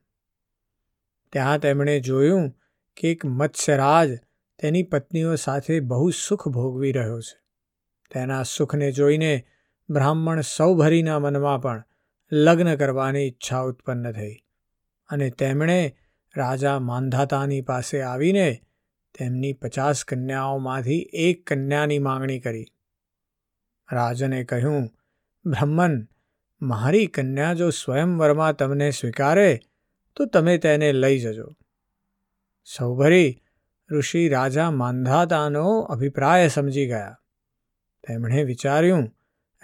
ત્યાં 1.32 1.58
તેમણે 1.58 2.00
જોયું 2.00 2.50
કે 2.96 3.10
એક 3.10 3.24
મત્સ્યરાજ 3.24 4.16
તેની 4.58 4.82
પત્નીઓ 4.82 5.34
સાથે 5.34 5.80
બહુ 5.80 6.10
સુખ 6.10 6.48
ભોગવી 6.48 6.92
રહ્યો 6.92 7.20
છે. 7.20 7.44
તેના 8.14 8.42
સુખને 8.42 8.92
જોઈને 8.92 9.46
બ્રાહ્મણ 9.90 10.40
સૌભરીના 10.40 11.18
મનમાં 11.18 11.62
પણ 11.62 11.84
લગ્ન 12.32 12.76
કરવાની 12.76 13.26
ઈચ્છા 13.26 13.60
ઉત્પન્ન 13.60 14.12
થઈ 14.12 14.34
અને 15.08 15.30
તેમણે 15.30 15.96
રાજા 16.36 16.78
માંધાતાની 16.78 17.60
પાસે 17.60 18.02
આવીને 18.02 18.60
તેમની 19.18 19.52
પચાસ 19.52 20.04
કન્યાઓમાંથી 20.04 21.10
એક 21.12 21.46
કન્યાની 21.46 21.98
માંગણી 21.98 22.40
કરી. 22.40 22.66
રાજને 23.92 24.44
કહ્યું 24.44 24.88
બ્રહ્મન 25.46 26.08
મારી 26.64 27.06
કન્યા 27.06 27.54
જો 27.54 27.70
સ્વયંવરમાં 27.70 28.56
તમને 28.56 28.90
સ્વીકારે, 28.90 29.60
તો 30.16 30.24
તમે 30.24 30.58
તેને 30.58 30.92
લઈ 30.92 31.18
જજો. 31.18 31.52
સૌભરી 32.64 33.42
ઋષિ 33.90 34.28
રાજા 34.28 34.70
માંધાતાનો 34.70 35.80
અભિપ્રાય 35.80 36.48
સમજી 36.48 36.86
ગયા. 36.86 37.20
તેમણે 38.08 38.44
વિચાર્યું, 38.44 39.10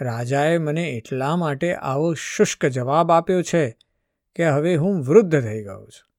રાજાએ 0.01 0.57
મને 0.57 0.89
એટલા 0.89 1.35
માટે 1.35 1.75
આવો 1.75 2.13
શુષ્ક 2.13 2.65
જવાબ 2.65 3.11
આપ્યો 3.11 3.41
છે 3.41 3.77
કે 4.35 4.45
હવે 4.45 4.75
હું 4.75 5.01
વૃદ્ધ 5.01 5.41
થઈ 5.41 5.61
ગયો 5.61 5.87
છું. 5.87 6.13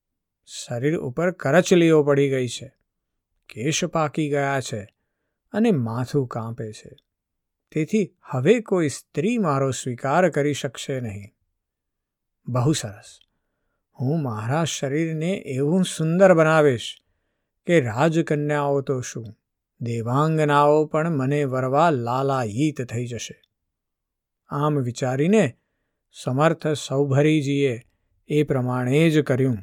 શરીર 0.46 0.96
ઉપર 0.96 1.30
કરચલીઓ 1.30 2.02
પડી 2.02 2.30
ગઈ 2.30 2.48
છે. 2.48 2.72
કેશ 3.48 3.84
પાકી 3.84 4.30
ગયા 4.30 4.60
છે 4.60 4.94
અને 5.52 5.70
માથું 5.70 6.26
કાંપે 6.26 6.72
છે. 6.72 6.96
તેથી 7.72 8.14
હવે 8.22 8.60
કોઈ 8.60 8.88
સ્ત્રી 8.88 9.38
મારો 9.38 9.70
સ્વીકાર 9.70 10.30
કરી 10.30 10.52
શકશે 10.52 11.00
નહીં. 11.00 11.30
બહુ 12.48 12.72
સરસ. 12.72 13.18
હું 14.00 14.22
મારા 14.22 14.64
શરીરને 14.64 15.30
એવું 15.30 15.84
સુંદર 15.84 16.34
બનાવીશ 16.34 17.02
કે 17.66 17.80
રાજકન્યાઓ 17.80 18.80
તો 18.80 19.00
શું, 19.00 19.24
દેવાંગનાઓ 19.80 20.86
પણ 20.86 21.10
મને 21.10 21.44
વરવા 21.44 21.90
લાલાયીત 21.90 22.82
થઈ 22.82 23.06
જશે. 23.06 23.42
આમ 24.48 24.78
વિચારીને 24.78 25.58
સમર્થ 26.12 26.68
સૌભરીજીએ 26.68 27.82
એ 28.28 28.42
પ્રમાણે 28.42 29.10
જ 29.10 29.20
કર્યું. 29.20 29.58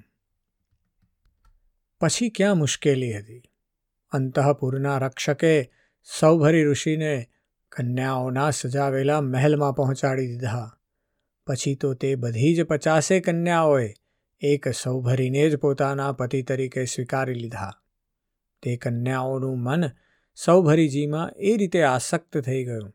પછી 1.99 2.29
ક્યાં 2.29 2.57
મુશ્કેલી 2.57 3.17
હતી? 3.17 3.41
અંતઃપુરના 4.11 4.97
રક્ષકે 4.97 5.71
સૌભરી 6.19 6.65
ઋષિને 6.65 7.29
કન્યાઓના 7.77 8.51
સજાવેલા 8.51 9.21
મહેલમાં 9.21 9.73
પહોંચાડી 9.73 10.27
દીધા. 10.27 10.77
પછી 11.47 11.75
તો 11.75 11.93
તે 11.93 12.15
બધી 12.15 12.55
જ 12.55 12.63
પચાસે 12.63 13.19
કન્યાઓએ 13.19 13.93
એક 14.41 14.67
સૌભરીને 14.67 15.49
જ 15.49 15.57
પોતાના 15.57 16.11
પતિ 16.11 16.41
તરીકે 16.41 16.85
સ્વીકારી 16.85 17.33
લીધા. 17.33 17.71
તે 18.63 18.77
કન્યાઓનું 18.77 19.59
મન 19.59 19.89
સૌભરીજીમાં 20.35 21.31
એ 21.37 21.57
રીતે 21.57 21.83
આસક્ત 21.83 22.37
થઈ 22.37 22.63
ગયું 22.65 22.89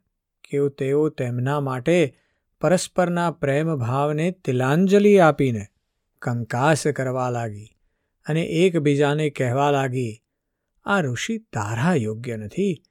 કે 0.45 0.69
તેઓ 0.69 1.09
તેમના 1.09 1.61
માટે 1.61 2.17
પરસ્પરના 2.61 3.31
પ્રેમ 3.31 3.77
ભાવને 3.77 4.31
તિલાંજલિ 4.31 5.19
આપીને 5.19 5.67
કંકાસ 6.19 6.87
કરવા 6.87 7.31
લાગી 7.31 7.71
અને 8.27 8.43
એકબીજાને 8.43 9.31
કહેવા 9.31 9.71
લાગી, 9.71 10.23
આ 10.85 11.01
ઋષિ 11.01 11.39
તારા 11.39 11.95
યોગ્ય 11.95 12.37
નથી, 12.37 12.83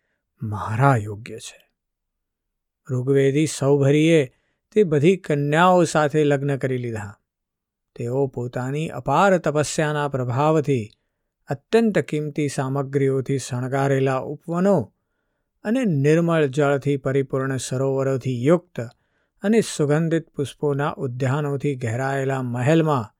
મારા 0.42 0.98
યોગ્ય 0.98 1.38
છે. 1.38 1.73
ઋગ્વેદી 2.92 3.46
સૌભરીએ 3.46 4.26
તે 4.72 4.84
બધી 4.84 5.18
કન્યાઓ 5.18 5.84
સાથે 5.84 6.24
લગ્ન 6.24 6.58
કરી 6.58 6.78
લીધા. 6.78 7.20
તેઓ 7.96 8.28
પોતાની 8.28 8.90
અપાર 8.90 9.38
તપસ્યાના 9.38 10.08
પ્રભાવથી 10.08 10.90
અત્યંત 11.48 12.00
કિંમતી 12.00 12.48
સામગ્રીઓથી 12.48 13.38
શણગારેલા 13.38 14.20
ઉપવનો 14.20 14.94
અને 15.64 15.86
નિર્મળ 15.86 16.46
જળથી 16.46 16.98
પરિપૂર્ણ 16.98 17.58
સરોવરોથી 17.58 18.46
યુક્ત 18.46 18.80
અને 19.44 19.62
સુગંધિત 19.62 20.30
પુષ્પોના 20.30 20.94
ઉદ્યાનોથી 20.98 21.76
ઘેરાયેલા 21.76 22.42
મહેલમાં 22.42 23.14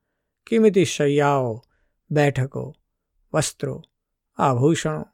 કિંમતી 0.48 0.86
શૈયાઓ, 0.86 1.62
બેઠકો, 2.12 2.76
વસ્ત્રો, 3.34 3.82
આભૂષણો, 4.38 5.06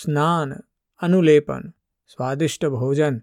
સ્નાન, 0.00 0.52
અનુલેપન, 0.98 1.70
સ્વાદિષ્ટ 2.08 2.66
ભોજન 2.66 3.22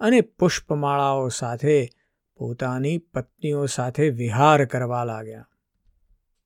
અને 0.00 0.20
પુષ્પમાળાઓ 0.20 1.28
સાથે 1.28 1.88
પોતાની 2.36 2.98
પત્નીઓ 2.98 3.66
સાથે 3.66 4.10
વિહાર 4.10 4.64
કરવા 4.64 5.04
લાગ્યા. 5.04 5.46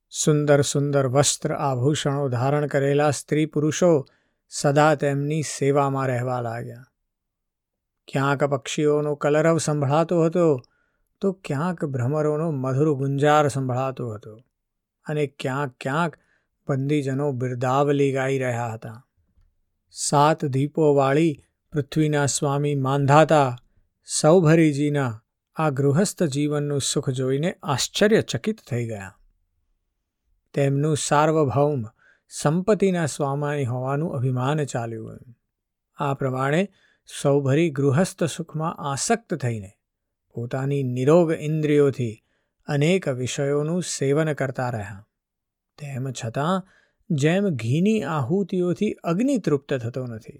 સુંદર 0.09 0.61
સુંદર 0.61 1.07
વસ્ત્ર 1.07 1.53
આભૂષણો 1.53 2.29
ધારણ 2.29 2.67
કરેલા 2.67 3.11
સ્ત્રી 3.11 3.45
પુરુષો 3.45 4.05
સદા 4.49 4.95
તેમની 4.95 5.41
સેવામાં 5.41 6.07
રહેવા 6.07 6.41
લાગ્યા. 6.41 6.85
ક્યાંક 8.07 8.43
પક્ષીઓનો 8.43 9.15
કલરવ 9.15 9.57
સંભળાતો 9.57 10.23
હતો, 10.23 10.61
તો 11.21 11.31
ક્યાંક 11.31 11.85
ભ્રમરોનો 11.85 12.51
મધુર 12.51 12.93
ગુંજાર 12.93 13.47
સંભળાતો 13.47 14.09
હતો 14.09 14.39
અને 15.05 15.27
ક્યાંક 15.27 15.75
ક્યાંક 15.81 16.17
બંદીજનો 16.67 17.31
બિરદાવલી 17.31 18.13
ગાઈ 18.13 18.39
રહ્યા 18.39 18.67
હતા. 18.67 19.07
સાત 19.91 20.45
દીપોવાળી 20.45 21.44
પૃથ્વીના 21.75 22.25
સ્વામી 22.25 22.75
માંધાતા 22.75 23.57
સૌભરીજીના 24.05 25.23
આ 25.55 25.69
ગૃહસ્થ 25.69 26.23
જીવનનું 26.23 26.81
સુખ 26.81 27.09
જોઈને 27.09 27.55
આશ્ચર્યચકિત 27.63 28.57
થઈ 28.69 28.87
ગયા. 28.87 29.17
તેમનું 30.53 30.97
સાર્વભૌમ 30.97 31.85
સંપત્તિના 32.29 33.05
સ્વામી 33.05 33.65
હોવાનું 33.65 34.13
અભિમાન 34.13 34.63
ચાલ્યું. 34.63 35.19
આ 35.97 36.13
પ્રમાણે 36.13 36.69
સૌભરી 37.21 37.69
ગૃહસ્થ 37.69 38.23
સુખમાં 38.23 38.75
આસક્ત 38.75 39.33
થઈને 39.33 39.71
પોતાની 40.33 40.83
નિરોગ 40.83 41.31
ઇન્દ્રિયોથી 41.31 42.23
અનેક 42.67 43.09
વિષયોનું 43.09 43.83
સેવન 43.83 44.33
કરતા 44.33 44.69
રહ્યા. 44.69 45.07
તેમ 45.77 46.11
છતાં 46.11 46.67
જેમ 47.09 47.49
ઘીની 47.49 48.03
આહુતિઓથી 48.03 48.91
અગ્નિ 48.91 49.37
તૃપ્ત 49.37 49.73
થતો 49.73 50.05
નથી 50.05 50.37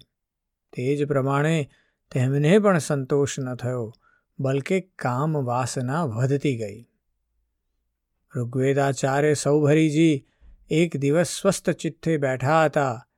તે 0.76 0.96
જ 0.96 1.04
પ્રમાણે 1.04 1.70
તેમને 2.12 2.58
પણ 2.58 2.78
સંતોષ 2.78 3.38
ન 3.38 3.54
થયો, 3.54 3.92
બલકે 4.38 4.80
કામ 4.80 5.44
વાસના 5.44 6.04
વધતી 6.04 6.56
ગઈ. 6.56 6.88
ઋગ્વેદાચાર્ય 8.36 9.34
સૌભરીજી 9.34 10.26
એક 10.70 10.96
દિવસ 10.96 11.26
સ્વસ્થ 11.26 11.70
ચિત્તે 11.70 12.16
બેઠા 12.16 12.64
હતા, 12.64 13.08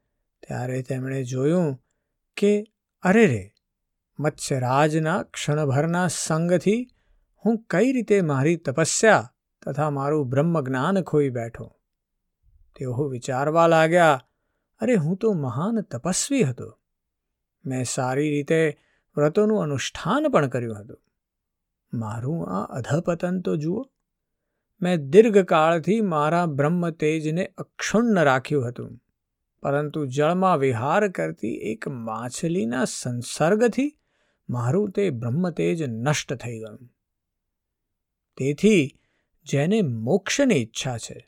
ત્યારે 0.48 0.82
તેમણે 0.82 1.24
જોયું 1.24 1.78
કે, 2.36 2.64
અરે 3.02 3.26
રે, 3.26 3.54
મત્સ્યરાજના 4.18 5.22
ક્ષણભરના 5.22 6.08
સંગથી 6.08 6.88
હું 7.44 7.64
કઈ 7.70 7.92
રીતે 7.92 8.20
મારી 8.20 8.56
તપસ્યા 8.56 9.32
તથા 9.66 9.90
મારું 9.90 10.28
બ્રહ્મજ્ઞાન 10.28 11.02
ખોઈ 11.02 11.28
બેઠો? 11.28 11.80
તેઓ 12.76 12.92
વિચારવા 12.92 13.66
લાગ્યા, 13.66 14.24
અરે 14.80 14.94
હું 14.94 15.16
તો 15.16 15.32
મહાન 15.32 15.80
તપસ્વી 15.80 16.42
હતો. 16.42 16.77
મેં 17.68 17.84
સારી 17.84 18.30
રીતે 18.30 18.60
વ્રતોનું 19.16 19.62
અનુષ્ઠાન 19.62 20.28
પણ 20.28 20.48
કર્યું 20.48 20.80
હતું. 20.80 21.00
મારું 21.92 22.40
આ 22.48 22.64
અધપતન 22.78 23.40
તો 23.40 23.56
જુઓ, 23.56 23.84
મેં 24.82 25.10
દીર્ઘકાળથી 25.10 26.00
મારા 26.00 26.46
બ્રહ્મ 26.46 26.90
તેજને 26.90 27.44
અક્ષુણ્ણ 27.58 28.24
રાખ્યું 28.24 28.68
હતું, 28.68 28.92
પરંતુ 29.62 30.06
જળમાં 30.06 30.58
વિહાર 30.58 31.08
કરતી 31.08 31.54
એક 31.72 31.88
માછલીના 31.88 32.84
સંસર્ગથી 32.84 33.88
મારું 34.48 34.90
તે 34.90 35.10
બ્રહ્મ 35.10 35.50
તેજ 35.50 35.82
નષ્ટ 35.82 36.34
થઈ 36.34 36.58
ગયું. 36.58 36.86
તેથી 38.38 38.82
જેને 39.46 39.82
મોક્ષની 39.82 40.62
ઈચ્છા 40.62 40.98
છે, 40.98 41.18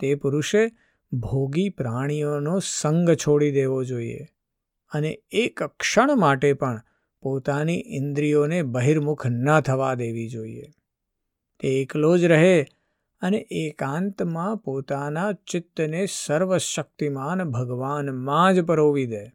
તે 0.00 0.14
પુરુષે 0.14 0.62
ભોગી 1.12 1.68
પ્રાણીઓનો 1.68 2.58
સંગ 2.58 3.10
છોડી 3.14 3.52
દેવો 3.52 3.84
જોઈએ. 3.84 4.26
અને 4.92 5.22
એક 5.30 5.62
ક્ષણ 5.62 6.16
માટે 6.16 6.52
પણ 6.52 6.82
પોતાની 7.22 7.84
ઇન્દ્રિયોને 7.86 8.62
બહિર્મુખ 8.62 9.26
ન 9.26 9.60
થવા 9.60 9.94
દેવી 9.94 10.28
જોઈએ. 10.28 10.72
તે 11.60 11.68
એકલો 11.68 12.18
જ 12.18 12.24
રહે 12.24 12.66
અને 13.20 13.38
એકાંતમાં 13.50 14.56
પોતાના 14.56 15.32
ચિત્તને 15.32 16.06
સર્વશક્તિમાન 16.06 17.44
ભગવાનમાં 17.44 18.54
જ 18.54 18.60
પરોવી 18.60 19.06
દે. 19.06 19.32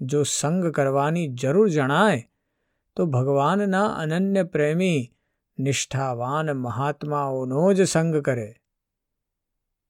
જો 0.00 0.22
સંગ 0.22 0.66
કરવાની 0.66 1.28
જરૂર 1.28 1.68
જણાય, 1.68 2.28
તો 2.96 3.06
ભગવાનના 3.06 3.86
અનન્ય 3.86 4.42
પ્રેમી, 4.42 5.12
નિષ્ઠાવાન 5.58 6.52
મહાત્માઓનો 6.52 7.72
જ 7.72 7.82
સંગ 7.82 8.16
કરે. 8.16 8.54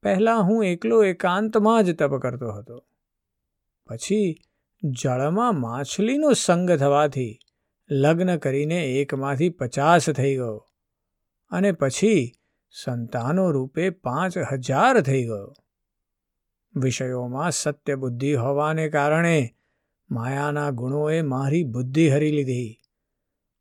પહેલાં 0.02 0.42
હું 0.42 0.64
એકલો 0.64 1.04
એકાંતમાં 1.04 1.84
જ 1.84 1.96
તપ 1.96 2.16
કરતો 2.16 2.50
હતો. 2.50 2.84
પછી 3.86 4.34
જળમાં 4.82 5.60
માછલીનો 5.60 6.32
સંગ 6.32 6.70
થવાથી 6.70 7.38
લગ્ન 7.90 8.36
કરીને 8.36 8.80
એકમાંથી 8.84 9.48
પચાસ 9.48 10.10
થઈ 10.10 10.34
ગયો 10.34 10.58
અને 11.50 11.72
પછી 11.72 12.32
સંતાનો 12.74 13.50
રૂપે 13.50 13.90
પાંચ 13.90 14.38
હજાર 14.38 15.00
થઈ 15.00 15.24
ગયો. 15.24 15.52
વિષયોમાં 16.76 17.50
સત્ય 17.50 17.94
બુદ્ધિ 17.94 18.32
હોવાને 18.34 18.88
કારણે 18.88 19.54
માયાના 20.10 20.70
ગુણોએ 20.70 21.22
મારી 21.22 21.64
બુદ્ધિ 21.64 22.08
હરી 22.08 22.30
લીધી. 22.30 22.78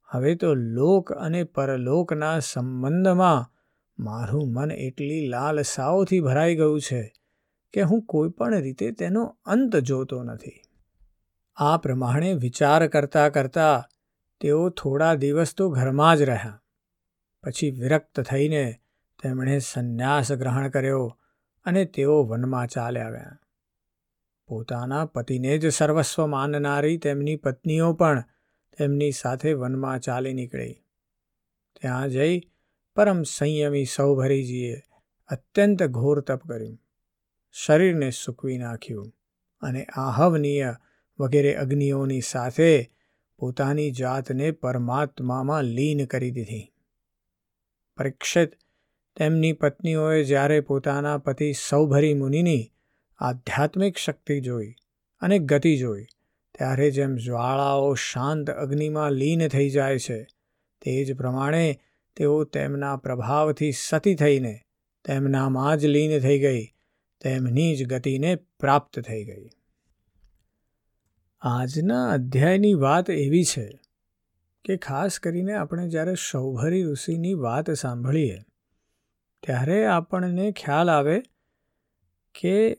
હવે 0.09 0.35
તો 0.35 0.53
લોક 0.53 1.11
અને 1.11 1.43
પરલોકના 1.43 2.39
સંબંધમાં 2.39 3.51
મારું 3.99 4.53
મન 4.53 4.71
એટલી 4.71 5.27
લાલસાઓથી 5.27 6.19
ભરાઈ 6.19 6.55
ગયું 6.55 6.81
છે 6.81 7.13
કે 7.75 7.81
હું 7.81 8.01
કોઈ 8.01 8.29
પણ 8.29 8.61
રીતે 8.61 8.91
તેનો 8.91 9.37
અંત 9.45 9.75
જોતો 9.75 10.23
નથી. 10.23 10.61
આ 11.55 11.77
પ્રમાણે 11.77 12.33
વિચાર 12.33 12.87
કરતા 12.87 13.29
કરતા 13.29 13.89
તેઓ 14.41 14.69
થોડા 14.69 15.15
દિવસ 15.15 15.55
તો 15.55 15.69
ઘરમાં 15.69 16.17
જ 16.17 16.21
રહ્યા. 16.21 16.63
પછી 17.43 17.71
વિરક્ત 17.71 18.19
થઈને 18.19 18.75
તેમણે 19.23 19.59
સંન્યાસ 19.59 20.31
ગ્રહણ 20.31 20.69
કર્યો 20.69 21.19
અને 21.65 21.85
તેઓ 21.85 22.23
વનમાં 22.23 22.67
ચાલ્યા 22.67 23.09
ગયા. 23.09 23.39
પોતાના 24.47 25.05
પતિને 25.05 25.57
જ 25.57 25.67
સર્વસ્વ 25.67 26.25
માનનારી 26.25 26.97
તેમની 26.97 27.35
પત્નીઓ 27.35 27.93
પણ 27.93 28.23
તેમની 28.77 29.11
સાથે 29.11 29.53
વનમાં 29.53 29.99
ચાલી 29.99 30.33
નીકળી. 30.33 30.73
ત્યાં 31.81 32.09
જઈ 32.09 32.41
પરમ 32.95 33.23
સંયમી 33.23 33.85
સૌભરીજીએ 33.85 34.81
અત્યંત 35.27 35.83
ઘોર 35.83 36.21
તપ 36.21 36.47
કર્યું. 36.47 36.84
શરીરને 37.63 38.09
સૂકવી 38.09 38.57
નાખ્યું 38.57 39.13
અને 39.61 39.83
આહવનીય 39.83 40.75
વગેરે 41.19 41.55
અગ્નિઓની 41.55 42.21
સાથે 42.21 42.91
પોતાની 43.39 43.91
જાતને 43.91 44.51
પરમાત્મામાં 44.51 45.63
લીન 45.63 46.05
કરી 46.05 46.31
દીધી. 46.31 46.73
પરીક્ષિત 47.97 48.51
તેમની 49.17 49.53
પત્નીઓએ 49.53 50.23
જ્યારે 50.23 50.59
પોતાના 50.61 51.17
પતિ 51.17 51.53
સૌભરી 51.53 52.13
મુનિની 52.13 52.73
આધ્યાત્મિક 53.19 53.97
શક્તિ 53.97 54.41
જોઈ 54.41 54.75
અને 55.21 55.39
ગતિ 55.39 55.77
જોઈ, 55.77 56.05
ત્યારે 56.55 56.91
જેમ 56.91 57.15
જ્વાળાઓ 57.15 57.93
શાંત 57.93 58.49
અગ્નિમાં 58.49 59.11
લીન 59.11 59.47
થઈ 59.47 59.69
જાય 59.69 59.99
છે, 59.99 60.27
તે 60.81 61.05
જ 61.05 61.13
પ્રમાણે 61.13 61.79
તેઓ 62.17 62.43
તેમના 62.43 62.95
પ્રભાવથી 62.95 63.71
સતી 63.71 64.15
થઈને 64.15 64.61
તેમનામાં 65.05 65.77
જ 65.77 65.85
લીન 65.85 66.19
થઈ 66.19 66.39
ગઈ 66.39 66.74
તેમની 67.25 67.75
જ 67.75 67.85
ગતિને 67.87 68.35
પ્રાપ્ત 68.35 68.99
થઈ 68.99 69.23
ગઈ. 69.25 69.49
આજના 71.41 72.09
અધ્યાયની 72.09 72.73
વાત 72.73 73.09
એવી 73.09 73.43
છે 73.43 73.79
કે 74.65 74.77
ખાસ 74.77 75.19
કરીને 75.19 75.53
આપણે 75.53 75.89
જ્યારે 75.89 76.15
સૌભરી 76.31 76.83
ઋષિની 76.83 77.33
વાત 77.33 77.71
સાંભળીએ, 77.71 78.37
ત્યારે 79.43 79.85
આપણને 79.85 80.51
ખ્યાલ 80.51 80.89
આવે 80.89 81.21
કે 82.35 82.77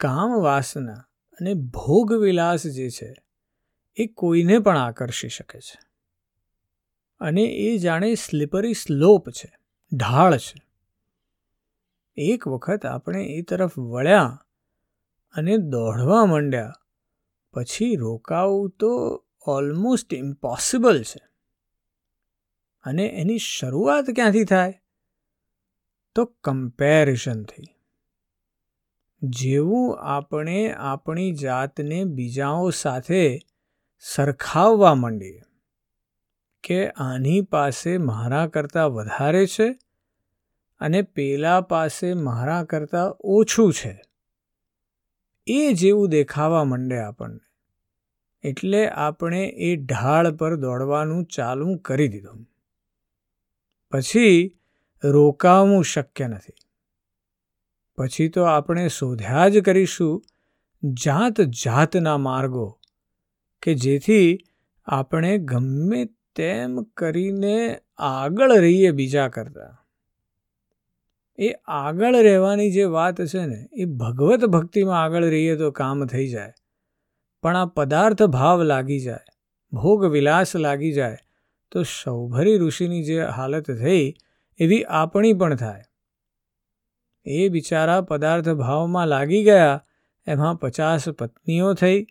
કામ 0.00 0.30
વાસના 0.42 0.98
અને 1.40 1.54
ભોગ 1.54 2.12
વિલાસ 2.12 2.66
જે 2.66 2.90
છે, 2.90 3.14
એ 3.96 4.06
કોઈને 4.06 4.58
પણ 4.58 4.78
આકર્ષી 4.78 5.28
શકે 5.28 5.60
છે. 5.60 5.78
અને 7.20 7.42
એ 7.42 7.78
જાણે 7.78 8.14
સ્લીપરી 8.14 8.74
સ્લોપ 8.74 9.30
છે, 9.30 9.52
ઢાળ 9.96 10.38
છે. 10.38 10.71
એક 12.16 12.48
વખત 12.48 12.86
આપણે 12.86 13.24
એ 13.24 13.42
તરફ 13.42 13.78
વળ્યા 13.78 14.46
અને 15.34 15.56
દોડવા 15.56 16.24
માંડ્યા. 16.24 16.72
પછી 17.52 17.96
રોકાવું 17.96 18.70
તો 18.70 19.24
ઓલમોસ્ટ 19.46 20.14
ઇમ્પોસિબલ 20.14 21.02
છે. 21.02 21.20
અને 22.84 23.06
એની 23.06 23.38
શરૂઆત 23.38 24.04
ક્યાંથી 24.14 24.44
થાય? 24.44 24.74
તો 26.14 26.24
કમ્પેરિઝનથી 26.24 27.64
જેવું 29.22 29.98
આપણે 30.00 30.72
આપણી 30.72 31.32
જાતને 31.32 32.04
બીજાઓ 32.04 32.70
સાથે 32.70 33.40
સરખાવવા 33.98 34.94
માંડીએ 34.94 35.40
કે 36.64 36.88
આની 36.88 37.40
પાસે 37.40 37.98
મારા 37.98 38.46
કરતાં 38.46 38.90
વધારે 38.90 39.46
છે 39.46 39.78
અને 40.82 41.02
પેલા 41.02 41.60
પાસે 41.60 42.14
મારા 42.14 42.64
કરતાં 42.64 43.16
ઓછું 43.20 43.72
છે. 43.72 44.02
એ 45.46 45.72
જેવું 45.72 46.08
દેખાવા 46.08 46.64
માંડે 46.64 46.98
આપણને. 46.98 47.40
એટલે 48.42 48.88
આપણે 48.88 49.46
એ 49.46 49.76
ઢાળ 49.76 50.36
પર 50.36 50.56
દોડવાનું 50.56 51.24
ચાલુ 51.24 51.76
કરી 51.76 52.08
દીધું. 52.08 52.46
પછી 53.90 54.58
રોકાવું 55.04 55.84
શક્ય 55.84 56.28
નથી. 56.28 56.52
પછી 57.96 58.28
તો 58.28 58.42
આપણે 58.42 58.88
શોધ્યા 58.88 59.48
જ 59.48 59.58
કરીશું 59.58 60.24
જાત 60.84 61.40
જાતના 61.40 62.18
માર્ગો 62.18 62.80
કે 63.62 63.74
જેથી 63.74 64.38
આપણે 64.84 65.38
ગમે 65.38 66.04
તેમ 66.36 66.82
કરીને 66.82 67.80
આગળ 67.96 68.52
રહીએ 68.52 68.90
બીજા 68.90 69.28
કરતાં. 69.28 69.81
એ 71.38 71.52
આગળ 71.66 72.16
રહેવાની 72.16 72.72
જે 72.72 72.84
વાત 72.84 73.20
છે 73.20 73.46
ને, 73.46 73.68
એ 73.72 73.84
ભગવત 73.84 74.44
ભક્તિમાં 74.44 75.02
આગળ 75.02 75.24
રહીએ 75.24 75.56
તો 75.56 75.70
કામ 75.70 76.06
થઈ 76.06 76.28
જાય. 76.28 76.52
પણ 77.42 77.56
આ 77.56 77.66
પદાર્થ 77.66 78.22
ભાવ 78.22 78.62
લાગી 78.62 79.00
જાય, 79.00 79.18
ભોગ 79.72 80.04
વિલાસ 80.04 80.56
લાગી 80.56 80.92
જાય, 80.92 81.18
તો 81.70 81.82
સૌભરી 81.82 82.58
ઋષિની 82.58 83.02
જે 83.02 83.22
હાલત 83.22 83.70
થઈ, 83.70 84.14
એવી 84.58 84.84
આપણી 84.84 85.32
પણ 85.32 85.54
થાય. 85.54 85.82
એ 87.26 87.48
બિચારા 87.48 88.00
પદાર્થ 88.00 88.48
ભાવમાં 88.48 89.06
લાગી 89.06 89.44
ગયા, 89.44 89.84
એમાં 90.26 90.58
પચાસ 90.58 91.08
પત્નીઓ 91.08 91.74
થઈ, 91.74 92.06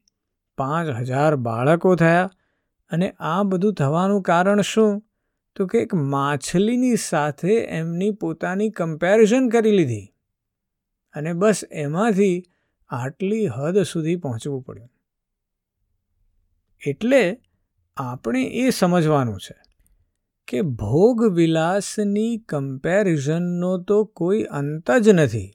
પાંચ 0.58 0.90
હજાર 0.90 1.36
બાળકો 1.36 1.96
થયા, 1.96 2.32
અને 2.92 3.14
આ 3.20 3.44
બધું 3.44 3.74
થવાનું 3.74 4.22
કારણ 4.22 4.62
શું? 4.62 5.04
તો 5.56 5.68
કે 5.68 5.78
એક 5.78 5.94
માછલીની 5.94 6.96
સાથે 6.96 7.54
એમની 7.54 8.12
પોતાની 8.12 8.70
કમ્પેરિઝન 8.70 9.50
કરી 9.50 9.72
લીધી. 9.72 10.14
અને 11.14 11.34
બસ 11.34 11.62
એમાંથી 11.72 12.44
આટલી 12.90 13.48
હદ 13.48 13.82
સુધી 13.82 14.16
પહોંચવું 14.16 14.62
પડ્યું. 14.62 14.90
એટલે 16.88 17.42
આપણે 17.98 18.44
એ 18.44 18.70
સમજવાનું 18.70 19.40
છે 19.40 19.62
કે 20.48 20.62
ભોગ 20.62 21.24
વિલાસની 21.24 22.38
કમ્પેરિઝનનો 22.38 23.78
તો 23.78 24.04
કોઈ 24.04 24.44
અંત 24.44 24.92
જ 24.92 25.10
નથી. 25.10 25.54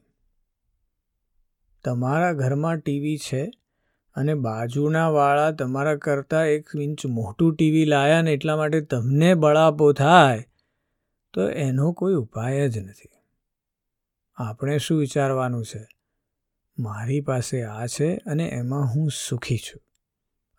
તમારા 1.85 2.33
ઘરમાં 2.33 2.79
ટીવી 2.79 3.19
છે 3.19 3.51
અને 4.17 4.35
બાજુના 4.35 5.09
વાળા 5.09 5.51
તમારા 5.51 5.97
કરતાં 5.97 6.47
એક 6.47 6.69
ઇંચ 6.81 7.07
મોટું 7.07 7.57
ટીવી 7.57 7.85
લાયા 7.85 8.23
ને 8.23 8.33
એટલા 8.33 8.57
માટે 8.57 8.81
તમને 8.81 9.35
બળાપો 9.35 9.93
થાય, 9.93 10.45
તો 11.33 11.49
એનો 11.49 11.93
કોઈ 11.93 12.15
ઉપાય 12.15 12.69
જ 12.69 12.79
નથી. 12.79 13.09
આપણે 14.37 14.79
શું 14.79 14.99
વિચારવાનું 14.99 15.65
છે? 15.65 15.89
મારી 16.79 17.21
પાસે 17.21 17.63
આ 17.63 17.87
છે 17.87 18.17
અને 18.17 18.49
એમાં 18.49 18.85
હું 18.87 19.11
સુખી 19.29 19.57
છું. 19.57 19.83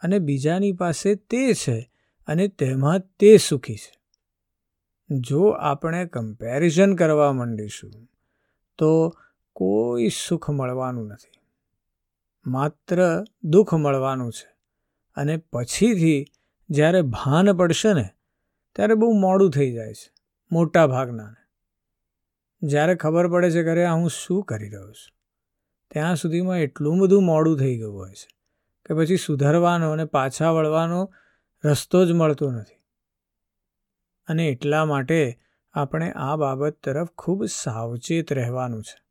અને 0.02 0.20
બીજાની 0.20 0.72
પાસે 0.72 1.16
તે 1.16 1.54
છે 1.54 1.92
અને 2.28 2.48
તેમાં 2.48 3.00
તે 3.20 3.38
સુખી 3.38 3.76
છે. 3.76 3.98
જો 5.20 5.50
આપણે 5.50 6.06
કમ્પેરિઝન 6.06 6.96
કરવા 6.96 7.34
માંડીશું, 7.34 7.92
તો 8.78 9.16
કોઈ 9.54 10.10
સુખ 10.10 10.50
મળવાનું 10.50 11.08
નથી. 11.08 11.37
માત્ર 12.48 13.26
દુઃખ 13.44 13.74
મળવાનું 13.74 14.32
છે. 14.32 14.56
અને 15.18 15.38
પછીથી 15.38 16.26
જ્યારે 16.70 17.02
ભાન 17.02 17.58
પડશે 17.58 17.94
ને, 17.94 18.10
ત્યારે 18.76 18.94
બહુ 18.94 19.12
મોડું 19.12 19.52
થઈ 19.52 19.74
જાય 19.74 19.94
છે, 19.94 20.14
મોટા 20.52 20.88
ભાગનાને. 20.88 21.42
જ્યારે 22.62 22.96
ખબર 22.96 23.28
પડે 23.28 23.52
છે 23.52 23.64
કે 23.64 23.86
હું 23.86 24.10
શું 24.10 24.44
કરી 24.44 24.70
રહ્યો 24.70 24.92
છું, 24.92 25.16
ત્યાં 25.92 26.16
સુધીમાં 26.16 26.58
એટલું 26.58 27.00
બધું 27.00 27.24
મોડું 27.24 27.60
થઈ 27.60 27.78
ગયું 27.78 27.96
હોય 27.96 28.14
છે 28.14 28.30
કે 28.86 28.94
પછી 28.94 29.18
સુધરવાનો 29.18 29.92
અને 29.92 30.06
પાછા 30.06 30.52
વળવાનો 30.52 31.14
રસ્તો 31.64 32.06
જ 32.06 32.12
મળતો 32.12 32.52
નથી. 32.52 32.78
અને 34.28 34.48
એટલા 34.48 34.86
માટે 34.86 35.40
આપણે 35.74 36.12
આ 36.12 36.36
બાબત 36.36 36.74
તરફ 36.84 37.08
ખૂબ 37.18 37.46
સાવચેત 37.46 38.34
રહેવાનું 38.34 38.84
છે. 38.84 39.07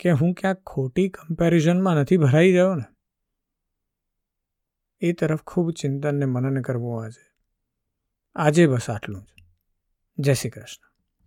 કે 0.00 0.10
હું 0.10 0.34
ક્યાંક 0.34 0.62
ખોટી 0.62 1.08
કમ્પેરિઝનમાં 1.08 1.96
નથી 1.96 2.16
ભરાઈ 2.16 2.52
ગયો 2.52 2.74
ને? 2.74 2.84
એ 5.00 5.12
તરફ 5.12 5.42
ખૂબ 5.42 5.70
ચિંતનને 5.70 6.24
મનન 6.24 6.62
કરવું 6.62 7.04
આજે. 7.04 7.34
આજે 8.34 8.66
બસ 8.66 8.90
આટલું 8.90 9.22
જ. 9.22 9.26
જય 10.18 10.34
શ્રી 10.34 10.50
કૃષ્ણ. 10.50 10.89